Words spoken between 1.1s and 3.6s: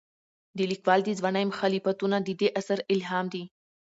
ځوانۍ مخالفتونه د دې اثر الهام دي.